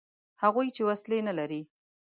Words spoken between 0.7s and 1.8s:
چې وسلې نه لري.